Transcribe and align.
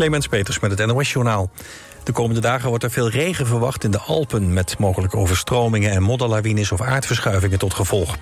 Clemens 0.00 0.28
Peters 0.28 0.60
met 0.60 0.78
het 0.78 0.86
NOS-journaal. 0.86 1.50
De 2.04 2.12
komende 2.12 2.40
dagen 2.40 2.68
wordt 2.68 2.84
er 2.84 2.90
veel 2.90 3.10
regen 3.10 3.46
verwacht 3.46 3.84
in 3.84 3.90
de 3.90 3.98
Alpen... 3.98 4.52
met 4.52 4.78
mogelijk 4.78 5.16
overstromingen 5.16 5.90
en 5.90 6.02
modderlawines 6.02 6.72
of 6.72 6.80
aardverschuivingen 6.80 7.58
tot 7.58 7.74
gevolg. 7.74 8.16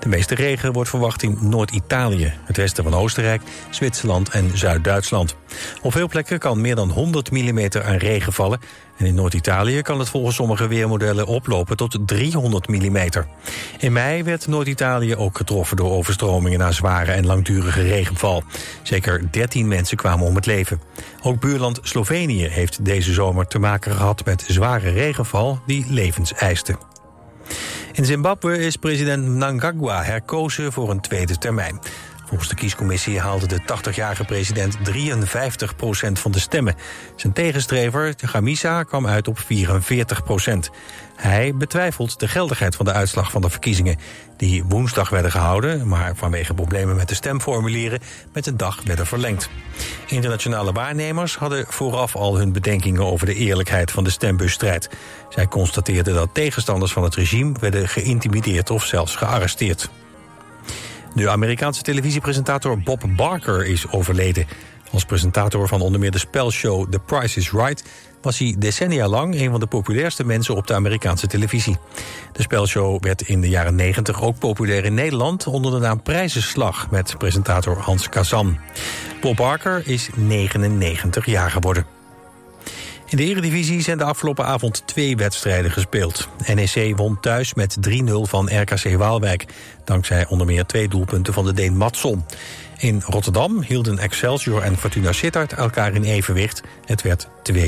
De 0.00 0.08
meeste 0.08 0.34
regen 0.34 0.72
wordt 0.72 0.90
verwacht 0.90 1.22
in 1.22 1.38
Noord-Italië, 1.40 2.32
het 2.44 2.56
westen 2.56 2.84
van 2.84 2.94
Oostenrijk... 2.94 3.42
Zwitserland 3.70 4.28
en 4.28 4.58
Zuid-Duitsland. 4.58 5.36
Op 5.82 5.92
veel 5.92 6.08
plekken 6.08 6.38
kan 6.38 6.60
meer 6.60 6.74
dan 6.74 6.90
100 6.90 7.30
mm 7.30 7.68
aan 7.84 7.96
regen 7.96 8.32
vallen... 8.32 8.60
In 8.96 9.14
Noord-Italië 9.14 9.82
kan 9.82 9.98
het 9.98 10.08
volgens 10.08 10.36
sommige 10.36 10.68
weermodellen 10.68 11.26
oplopen 11.26 11.76
tot 11.76 11.98
300 12.06 12.68
mm. 12.68 12.98
In 13.78 13.92
mei 13.92 14.22
werd 14.22 14.46
Noord-Italië 14.46 15.16
ook 15.16 15.36
getroffen 15.36 15.76
door 15.76 15.90
overstromingen 15.90 16.58
na 16.58 16.72
zware 16.72 17.12
en 17.12 17.26
langdurige 17.26 17.82
regenval. 17.82 18.42
Zeker 18.82 19.30
13 19.30 19.68
mensen 19.68 19.96
kwamen 19.96 20.26
om 20.26 20.34
het 20.34 20.46
leven. 20.46 20.80
Ook 21.22 21.40
buurland 21.40 21.78
Slovenië 21.82 22.46
heeft 22.46 22.84
deze 22.84 23.12
zomer 23.12 23.46
te 23.46 23.58
maken 23.58 23.92
gehad 23.92 24.24
met 24.24 24.44
zware 24.48 24.90
regenval 24.90 25.60
die 25.66 25.86
levens 25.88 26.32
eiste. 26.32 26.76
In 27.92 28.04
Zimbabwe 28.04 28.58
is 28.58 28.76
president 28.76 29.26
Mnangagwa 29.26 30.02
herkozen 30.02 30.72
voor 30.72 30.90
een 30.90 31.00
tweede 31.00 31.38
termijn. 31.38 31.80
Volgens 32.26 32.48
de 32.48 32.54
kiescommissie 32.54 33.20
haalde 33.20 33.46
de 33.46 33.60
80-jarige 33.60 34.24
president 34.24 34.76
53% 34.78 36.12
van 36.12 36.32
de 36.32 36.38
stemmen. 36.38 36.74
Zijn 37.16 37.32
tegenstrever, 37.32 38.14
Gamisa, 38.16 38.82
kwam 38.82 39.06
uit 39.06 39.28
op 39.28 39.38
44% 39.38 39.42
Hij 41.16 41.54
betwijfelt 41.54 42.20
de 42.20 42.28
geldigheid 42.28 42.76
van 42.76 42.84
de 42.84 42.92
uitslag 42.92 43.30
van 43.30 43.40
de 43.40 43.50
verkiezingen... 43.50 43.96
die 44.36 44.64
woensdag 44.64 45.08
werden 45.08 45.30
gehouden, 45.30 45.88
maar 45.88 46.16
vanwege 46.16 46.54
problemen 46.54 46.96
met 46.96 47.08
de 47.08 47.14
stemformulieren... 47.14 48.00
met 48.32 48.46
een 48.46 48.56
dag 48.56 48.80
werden 48.84 49.06
verlengd. 49.06 49.48
Internationale 50.06 50.72
waarnemers 50.72 51.36
hadden 51.36 51.64
vooraf 51.68 52.16
al 52.16 52.36
hun 52.36 52.52
bedenkingen... 52.52 53.04
over 53.04 53.26
de 53.26 53.34
eerlijkheid 53.34 53.90
van 53.90 54.04
de 54.04 54.10
stembusstrijd. 54.10 54.90
Zij 55.28 55.46
constateerden 55.46 56.14
dat 56.14 56.28
tegenstanders 56.32 56.92
van 56.92 57.02
het 57.02 57.14
regime... 57.14 57.54
werden 57.60 57.88
geïntimideerd 57.88 58.70
of 58.70 58.84
zelfs 58.84 59.16
gearresteerd. 59.16 59.90
De 61.14 61.30
Amerikaanse 61.30 61.82
televisiepresentator 61.82 62.78
Bob 62.78 63.02
Barker 63.16 63.66
is 63.66 63.88
overleden. 63.90 64.46
Als 64.92 65.04
presentator 65.04 65.68
van 65.68 65.80
onder 65.80 66.00
meer 66.00 66.10
de 66.10 66.18
spelshow 66.18 66.90
The 66.90 66.98
Price 66.98 67.38
is 67.38 67.50
Right... 67.50 67.84
was 68.22 68.38
hij 68.38 68.54
decennia 68.58 69.08
lang 69.08 69.34
een 69.34 69.50
van 69.50 69.60
de 69.60 69.66
populairste 69.66 70.24
mensen 70.24 70.54
op 70.54 70.66
de 70.66 70.74
Amerikaanse 70.74 71.26
televisie. 71.26 71.76
De 72.32 72.42
spelshow 72.42 73.02
werd 73.02 73.22
in 73.22 73.40
de 73.40 73.48
jaren 73.48 73.74
90 73.74 74.22
ook 74.22 74.38
populair 74.38 74.84
in 74.84 74.94
Nederland... 74.94 75.46
onder 75.46 75.72
de 75.72 75.78
naam 75.78 76.02
Prijzenslag 76.02 76.90
met 76.90 77.14
presentator 77.18 77.78
Hans 77.78 78.08
Kazan. 78.08 78.58
Bob 79.20 79.36
Barker 79.36 79.82
is 79.86 80.08
99 80.14 81.26
jaar 81.26 81.50
geworden. 81.50 81.93
In 83.14 83.20
de 83.20 83.26
Eredivisie 83.26 83.82
zijn 83.82 83.98
de 83.98 84.04
afgelopen 84.04 84.44
avond 84.44 84.86
twee 84.86 85.16
wedstrijden 85.16 85.70
gespeeld. 85.70 86.28
NEC 86.54 86.96
won 86.96 87.20
thuis 87.20 87.54
met 87.54 87.76
3-0 87.88 87.92
van 88.04 88.60
RKC 88.60 88.96
Waalwijk. 88.96 89.46
Dankzij 89.84 90.26
onder 90.26 90.46
meer 90.46 90.66
twee 90.66 90.88
doelpunten 90.88 91.32
van 91.32 91.44
de 91.44 91.52
Deen 91.52 91.76
Matson. 91.76 92.24
In 92.78 93.02
Rotterdam 93.06 93.62
hielden 93.62 93.98
Excelsior 93.98 94.62
en 94.62 94.76
Fortuna 94.76 95.12
Sittard 95.12 95.52
elkaar 95.52 95.94
in 95.94 96.02
evenwicht. 96.02 96.62
Het 96.84 97.02
werd 97.02 97.28
2-2. 97.52 97.62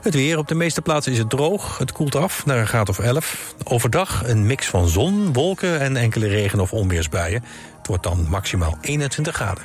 Het 0.00 0.14
weer. 0.14 0.38
Op 0.38 0.48
de 0.48 0.54
meeste 0.54 0.82
plaatsen 0.82 1.12
is 1.12 1.18
het 1.18 1.30
droog. 1.30 1.78
Het 1.78 1.92
koelt 1.92 2.16
af 2.16 2.46
naar 2.46 2.58
een 2.58 2.68
graad 2.68 2.88
of 2.88 2.98
11. 2.98 3.54
Overdag 3.64 4.22
een 4.28 4.46
mix 4.46 4.66
van 4.66 4.88
zon, 4.88 5.32
wolken 5.32 5.80
en 5.80 5.96
enkele 5.96 6.26
regen- 6.26 6.60
of 6.60 6.72
onweersbuien. 6.72 7.44
Het 7.78 7.86
wordt 7.86 8.02
dan 8.02 8.26
maximaal 8.28 8.78
21 8.80 9.34
graden. 9.34 9.64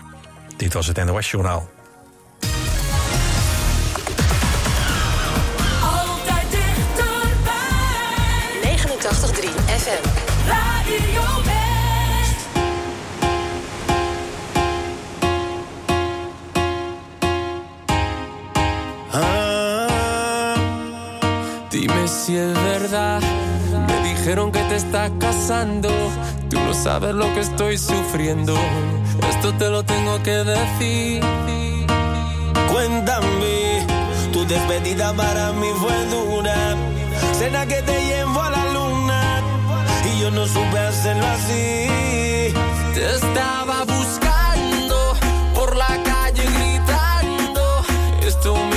Dit 0.58 0.74
was 0.74 0.88
het 0.88 1.06
NOS 1.06 1.32
Journaal. 1.32 1.70
Dime 21.72 22.08
si 22.08 22.36
es 22.38 22.54
verdad. 22.54 23.22
Me 23.88 24.10
dijeron 24.10 24.52
que 24.52 24.60
te 24.64 24.76
estás 24.76 25.12
casando. 25.20 25.90
Tú 26.50 26.60
no 26.60 26.74
sabes 26.74 27.14
lo 27.14 27.34
que 27.34 27.42
estoy 27.42 27.78
sufriendo. 27.78 28.58
Esto 29.30 29.54
te 29.54 29.70
lo 29.70 29.84
tengo 29.84 30.22
que 30.24 30.44
decir. 30.44 31.24
Cuéntame, 32.72 33.86
tu 34.34 34.46
despedida 34.46 35.14
para 35.14 35.52
mí 35.54 35.68
fue 35.80 36.06
dura. 36.06 36.76
Cena 37.34 37.66
que 37.66 37.82
te 37.84 38.06
llevo 38.06 38.18
a 38.18 38.18
la 38.18 38.24
luna. 38.24 38.27
Y 38.27 38.27
yo 40.20 40.32
no 40.32 40.46
supe 40.48 40.80
hacerlo 40.80 41.26
así. 41.28 42.54
Te 42.94 43.16
estaba 43.16 43.84
buscando 43.86 45.16
por 45.54 45.76
la 45.76 46.02
calle 46.04 46.44
gritando. 46.44 47.84
Esto 48.22 48.56
me 48.56 48.77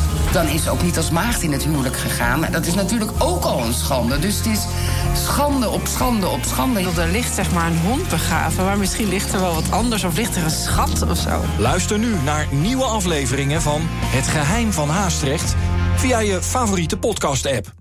dan 0.31 0.47
is 0.47 0.63
ze 0.63 0.69
ook 0.69 0.83
niet 0.83 0.97
als 0.97 1.09
maagd 1.09 1.41
in 1.41 1.51
het 1.51 1.63
huwelijk 1.63 1.97
gegaan. 1.97 2.45
Dat 2.51 2.65
is 2.65 2.73
natuurlijk 2.73 3.11
ook 3.17 3.43
al 3.43 3.63
een 3.63 3.73
schande. 3.73 4.19
Dus 4.19 4.37
het 4.37 4.45
is 4.45 4.65
schande 5.13 5.69
op 5.69 5.87
schande 5.87 6.27
op 6.27 6.43
schande. 6.43 6.79
Er 6.79 7.11
ligt 7.11 7.35
zeg 7.35 7.51
maar 7.51 7.67
een 7.67 7.79
hond 7.79 8.09
begraven, 8.09 8.65
maar 8.65 8.77
misschien 8.77 9.07
ligt 9.07 9.33
er 9.33 9.39
wel 9.39 9.53
wat 9.53 9.71
anders... 9.71 10.03
of 10.03 10.17
ligt 10.17 10.35
er 10.35 10.43
een 10.43 10.51
schat 10.51 11.09
of 11.09 11.17
zo. 11.17 11.41
Luister 11.57 11.99
nu 11.99 12.15
naar 12.23 12.47
nieuwe 12.51 12.83
afleveringen 12.83 13.61
van 13.61 13.81
Het 13.85 14.27
Geheim 14.27 14.71
van 14.71 14.89
Haastrecht... 14.89 15.55
via 15.95 16.19
je 16.19 16.41
favoriete 16.41 16.97
podcast-app. 16.97 17.80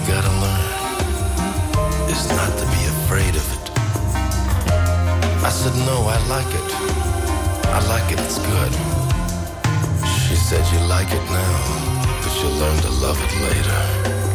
You 0.00 0.06
gotta 0.06 0.30
learn 0.40 2.10
is 2.10 2.28
not 2.30 2.50
to 2.58 2.64
be 2.74 2.82
afraid 2.94 3.34
of 3.34 3.46
it. 3.56 3.70
I 5.44 5.50
said, 5.50 5.74
no, 5.86 5.96
I 6.06 6.18
like 6.28 6.52
it. 6.60 6.68
I 7.66 7.80
like 7.88 8.12
it, 8.12 8.20
it's 8.20 8.38
good. 8.38 8.72
She 10.22 10.36
said, 10.36 10.64
you 10.72 10.80
like 10.86 11.08
it 11.08 11.24
now, 11.30 12.20
but 12.22 12.32
you'll 12.40 12.58
learn 12.62 12.78
to 12.82 12.90
love 13.04 13.18
it 13.22 13.32
later. 13.42 14.29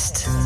Podcast. 0.00 0.39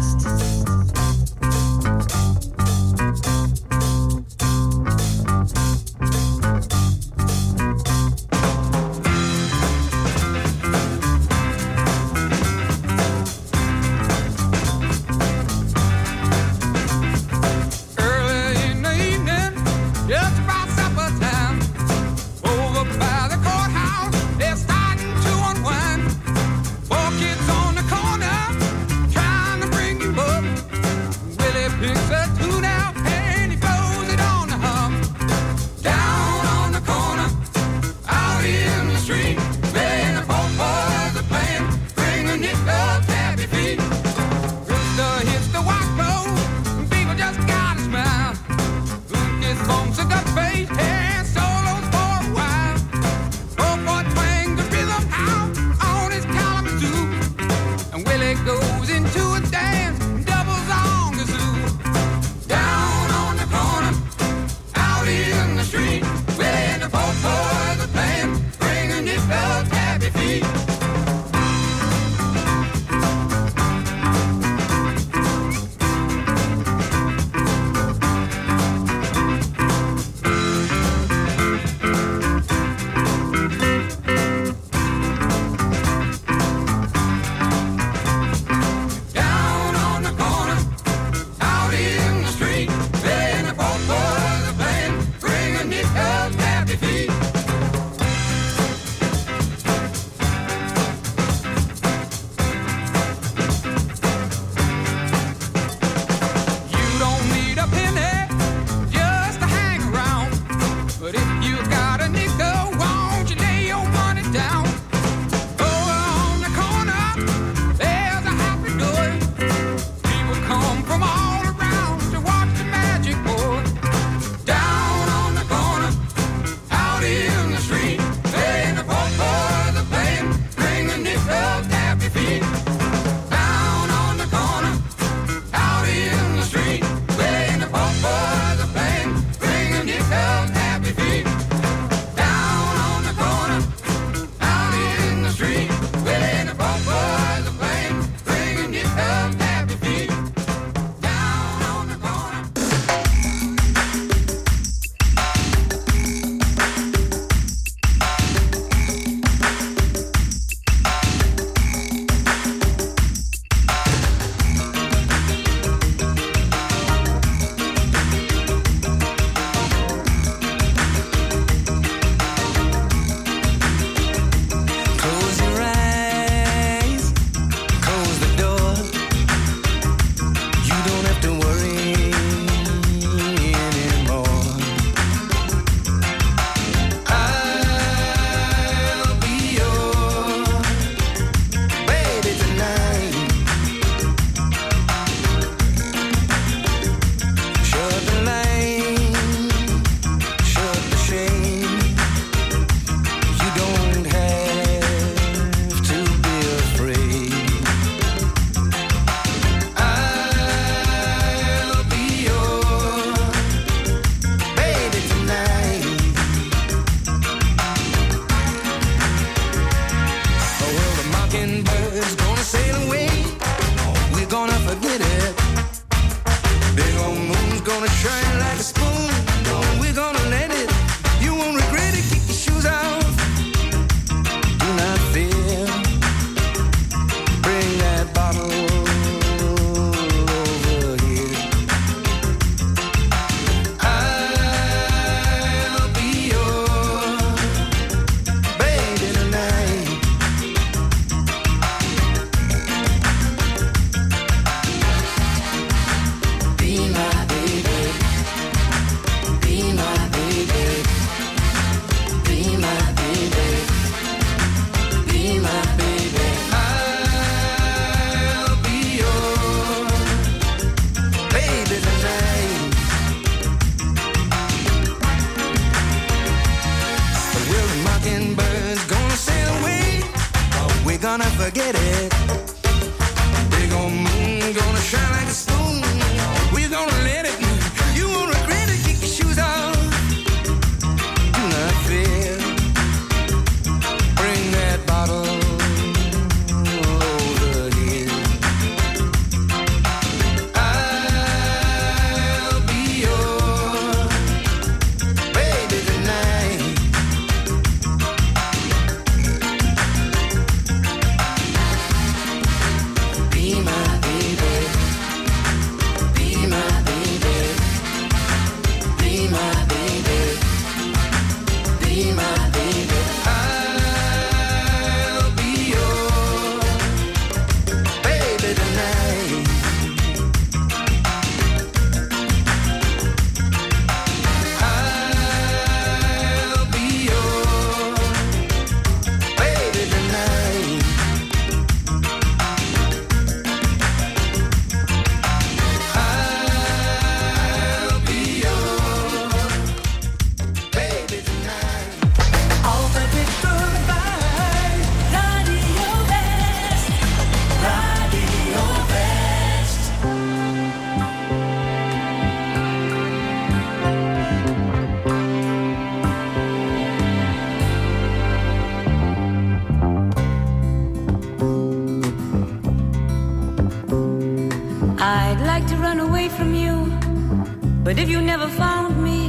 never 378.36 378.50
found 378.54 379.00
me, 379.00 379.20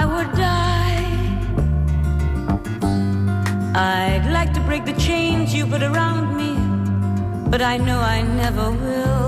I 0.00 0.02
would 0.12 0.30
die. 0.32 1.04
I'd 3.74 4.26
like 4.32 4.54
to 4.54 4.60
break 4.60 4.86
the 4.86 4.94
chains 4.94 5.54
you 5.54 5.66
put 5.66 5.82
around 5.82 6.24
me, 6.40 6.50
but 7.50 7.60
I 7.60 7.76
know 7.76 7.98
I 8.00 8.22
never 8.22 8.70
will. 8.84 9.26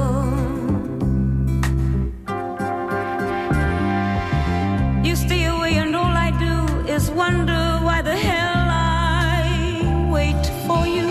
You 5.07 5.15
stay 5.15 5.45
away, 5.45 5.75
and 5.83 5.95
all 5.95 6.17
I 6.29 6.31
do 6.47 6.57
is 6.97 7.11
wonder 7.11 7.63
why 7.87 8.01
the 8.01 8.17
hell 8.17 8.67
I 8.71 10.09
wait 10.17 10.43
for 10.67 10.87
you. 10.97 11.11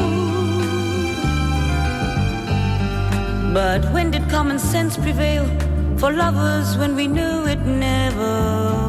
But 3.54 3.82
when 3.94 4.10
did 4.10 4.28
common 4.28 4.58
sense 4.58 4.98
prevail? 4.98 5.69
for 6.00 6.14
lovers 6.14 6.78
when 6.78 6.96
we 6.96 7.08
knew 7.08 7.46
it 7.46 7.60
never. 7.60 8.89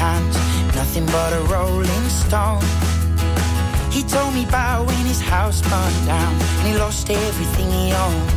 Hands, 0.00 0.34
nothing 0.74 1.04
but 1.06 1.30
a 1.34 1.42
rolling 1.52 2.06
stone. 2.08 2.64
He 3.92 4.02
told 4.02 4.32
me 4.32 4.44
about 4.48 4.86
when 4.86 5.04
his 5.04 5.20
house 5.20 5.60
burned 5.60 6.00
down 6.06 6.32
and 6.58 6.66
he 6.68 6.74
lost 6.84 7.10
everything 7.10 7.68
he 7.70 7.92
owned. 7.92 8.30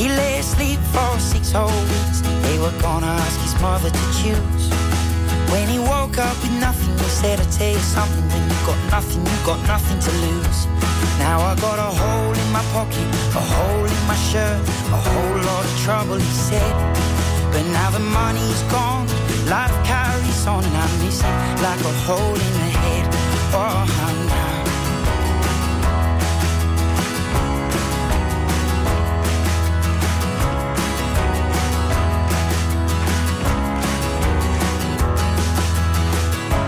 He 0.00 0.08
lay 0.08 0.38
asleep 0.38 0.80
for 0.94 1.12
six 1.18 1.52
whole 1.52 1.82
weeks. 1.92 2.20
They 2.46 2.56
were 2.58 2.76
gonna 2.80 3.12
ask 3.24 3.38
his 3.46 3.54
mother 3.60 3.90
to 3.90 4.04
choose. 4.20 4.64
When 5.52 5.68
he 5.68 5.78
woke 5.78 6.16
up 6.16 6.36
with 6.42 6.54
nothing, 6.66 6.96
he 6.96 7.08
said, 7.20 7.36
I 7.38 7.46
tell 7.58 7.72
you 7.78 7.84
something, 7.96 8.24
when 8.32 8.44
you 8.48 8.58
got 8.70 8.80
nothing, 8.96 9.20
you 9.30 9.38
got 9.44 9.60
nothing 9.66 9.98
to 10.06 10.12
lose. 10.24 10.60
Now 11.18 11.36
I 11.50 11.52
got 11.66 11.78
a 11.78 11.90
hole 12.00 12.32
in 12.42 12.48
my 12.56 12.64
pocket, 12.72 13.08
a 13.40 13.42
hole 13.52 13.88
in 13.96 14.02
my 14.08 14.18
shirt, 14.30 14.60
a 14.96 15.00
whole 15.08 15.38
lot 15.50 15.64
of 15.68 15.74
trouble, 15.84 16.16
he 16.16 16.32
said. 16.48 16.74
But 17.52 17.64
now 17.76 17.90
the 17.90 17.98
money's 17.98 18.62
gone, 18.74 19.06
life 19.50 19.74
on, 20.46 20.64
and 20.64 20.76
I 20.76 20.86
miss 21.04 21.20
it 21.20 21.62
like 21.62 21.80
a 21.80 21.92
hole 22.06 22.34
in 22.34 22.52
the 22.60 22.68
head. 22.80 23.06
Oh, 23.52 23.84
now. 24.28 24.50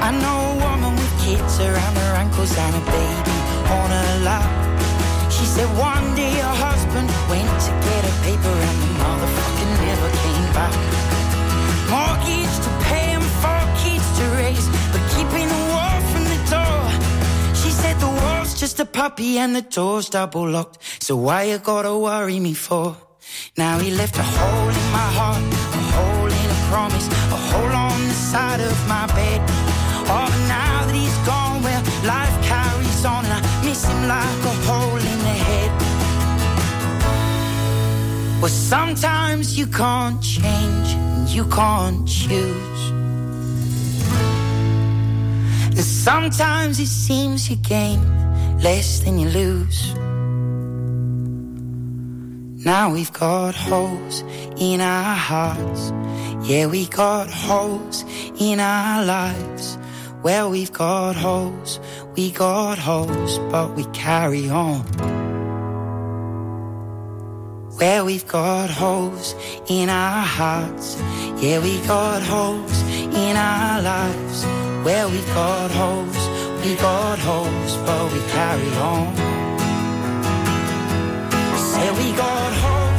I 0.03 0.11
know 0.23 0.39
a 0.51 0.55
woman 0.64 0.97
with 0.97 1.14
kids 1.20 1.61
around 1.61 1.97
her 1.97 2.14
ankles 2.16 2.57
and 2.57 2.77
a 2.77 2.85
baby 2.91 3.39
on 3.79 3.91
her 3.91 4.18
lap. 4.25 4.51
She 5.31 5.45
said 5.45 5.68
one 5.79 6.14
day 6.14 6.35
her 6.45 6.57
husband 6.66 7.09
went 7.31 7.49
to 7.66 7.70
get 7.87 8.05
a 8.05 8.14
paper 8.27 8.57
and 8.68 8.79
the 8.83 8.91
motherfucker 9.01 9.68
never 9.87 10.11
came 10.23 10.47
back. 10.53 10.75
Mortgage 11.93 12.57
to 12.64 12.70
pay 12.89 13.11
wall 15.41 16.01
from 16.12 16.24
the 16.24 16.39
door. 16.51 17.55
She 17.55 17.70
said 17.70 17.99
the 18.01 18.07
wall's 18.07 18.59
just 18.59 18.80
a 18.80 18.85
puppy 18.85 19.39
and 19.39 19.55
the 19.57 19.62
door's 19.62 20.09
double 20.09 20.49
locked. 20.49 20.78
So 21.03 21.16
why 21.16 21.45
you 21.45 21.59
gotta 21.59 21.97
worry 21.97 22.41
me 22.41 22.55
for? 22.55 22.97
Now 23.57 23.78
he 23.78 23.91
left 23.91 24.16
a 24.18 24.22
hole 24.22 24.68
in 24.68 24.93
my 24.93 25.09
heart, 25.18 25.43
a 25.80 25.83
hole 25.95 26.26
in 26.26 26.51
a 26.57 26.61
promise, 26.70 27.07
a 27.09 27.41
hole 27.51 27.74
on 27.89 28.01
the 28.09 28.14
side 28.14 28.61
of 28.61 28.89
my 28.89 29.07
bed. 29.07 29.41
Oh, 30.09 30.26
but 30.28 30.43
now 30.49 30.85
that 30.87 30.95
he's 30.95 31.18
gone, 31.26 31.62
well, 31.62 31.83
life 32.05 32.37
carries 32.45 33.05
on, 33.05 33.24
and 33.24 33.35
I 33.35 33.64
miss 33.64 33.85
him 33.85 34.09
like 34.09 34.45
a 34.45 34.55
hole 34.66 34.97
in 34.97 35.18
the 35.28 35.37
head. 35.47 35.70
Well, 38.41 38.51
sometimes 38.51 39.57
you 39.57 39.66
can't 39.66 40.20
change, 40.20 40.95
and 40.95 41.28
you 41.28 41.45
can't 41.47 42.07
choose. 42.07 42.91
And 45.77 45.85
sometimes 45.85 46.79
it 46.79 46.87
seems 46.87 47.49
you 47.49 47.57
gain 47.57 48.01
less 48.61 49.01
than 49.01 49.18
you 49.18 49.29
lose. 49.29 49.95
Now 52.64 52.93
we've 52.93 53.12
got 53.12 53.55
holes 53.55 54.23
in 54.57 54.81
our 54.81 55.16
hearts. 55.16 55.93
Yeah, 56.49 56.66
we 56.66 56.87
got 56.87 57.31
holes 57.31 58.05
in 58.39 58.61
our 58.61 59.05
lives. 59.05 59.79
Well, 60.23 60.51
we've 60.51 60.73
got 60.73 61.16
holes, 61.16 61.81
we 62.16 62.31
got 62.31 62.79
holes, 62.79 63.39
but 63.51 63.75
we 63.75 63.85
carry 63.87 64.49
on. 64.49 65.22
Where 67.77 68.05
we've 68.05 68.27
got 68.29 68.70
holes 68.70 69.35
in 69.66 69.89
our 69.89 70.23
hearts. 70.23 71.01
Yeah, 71.41 71.59
we 71.61 71.79
got 71.87 72.23
holes 72.23 72.83
in 73.14 73.37
our 73.37 73.83
lives. 73.83 74.45
Where 74.85 75.09
we've 75.09 75.35
got 75.35 75.70
holes, 75.70 76.18
we 76.64 76.77
got 76.77 77.18
holes, 77.18 77.77
but 77.87 78.12
we 78.12 78.20
carry 78.31 78.73
on. 78.77 79.16
Say 81.57 81.91
we 81.91 82.16
got 82.16 82.53
holes 82.62 82.91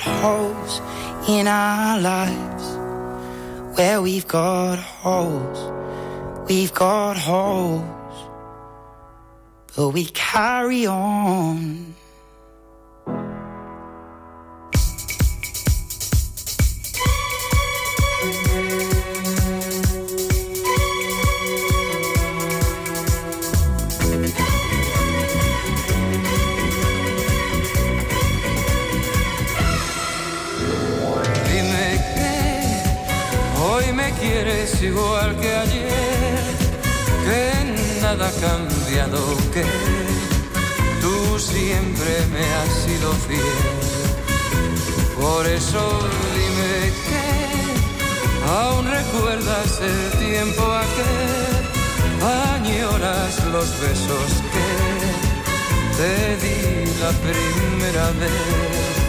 holes 0.00 0.80
in 1.28 1.46
our 1.46 2.00
lives. 2.00 2.76
Where 3.76 4.02
we've 4.02 4.26
got 4.26 4.78
holes, 4.78 5.58
we've 6.48 6.74
got 6.74 7.16
holes, 7.16 7.84
but 9.76 9.90
we 9.90 10.06
carry 10.06 10.86
on. 10.86 11.94
Dime 45.60 46.90
que 47.06 48.50
aún 48.50 48.86
recuerdas 48.90 49.78
el 49.82 50.18
tiempo 50.18 50.62
aquel, 50.62 51.64
añoras 52.56 53.44
los 53.52 53.68
besos 53.78 54.30
que 54.52 54.68
te 55.98 56.36
di 56.42 56.86
la 57.00 57.10
primera 57.12 58.06
vez. 58.12 58.99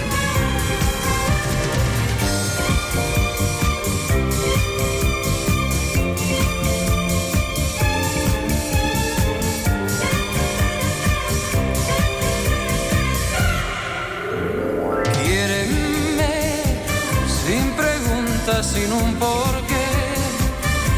Sin 18.91 19.03
un 19.03 19.13
porqué. 19.15 19.89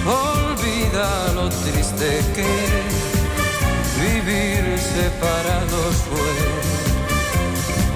Olvida 0.06 1.34
lo 1.36 1.50
triste 1.50 2.22
que 2.36 2.52
vivir 4.02 4.80
separados 4.80 5.96
fue. 6.10 6.34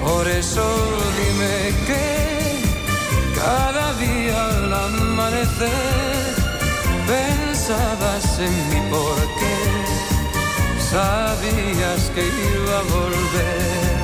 Por 0.04 0.28
eso 0.28 0.64
dime 1.18 1.74
que 1.86 2.06
cada 3.34 3.92
día 3.94 4.46
al 4.46 4.72
amanecer 4.72 6.34
pensabas 7.06 8.38
en 8.38 8.54
mí 8.70 8.80
porque 8.90 9.54
sabías 10.90 12.10
que 12.14 12.24
iba 12.24 12.78
a 12.78 12.82
volver. 12.82 13.97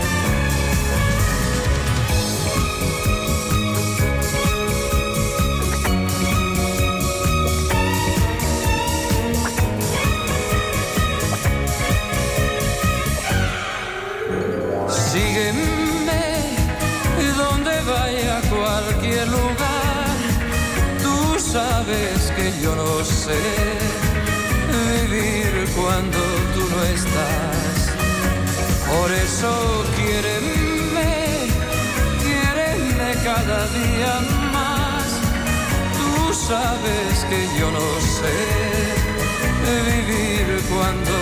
Yo 22.65 22.75
no 22.75 23.05
sé 23.05 23.43
vivir 25.11 25.69
cuando 25.77 26.19
tú 26.55 26.63
no 26.75 26.83
estás. 26.97 27.77
Por 28.91 29.13
eso 29.13 29.85
quiéreme, 29.97 31.13
quiéreme 32.25 33.09
cada 33.23 33.61
día 33.81 34.13
más. 34.57 35.07
Tú 35.99 36.33
sabes 36.33 37.13
que 37.29 37.41
yo 37.59 37.71
no 37.71 37.89
sé 38.17 38.37
vivir 39.91 40.47
cuando 40.73 41.15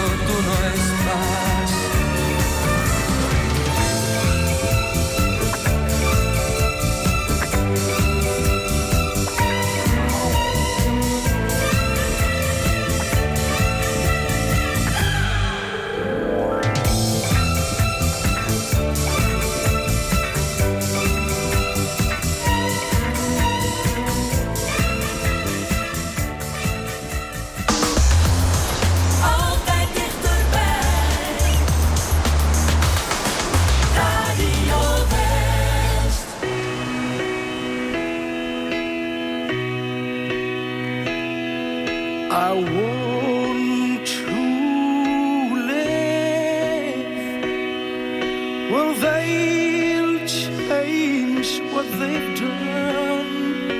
Well, 48.72 48.94
they'll 48.94 50.26
change 50.26 51.60
what 51.74 51.84
they've 52.00 52.40
done. 52.40 53.71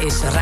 es 0.00 0.39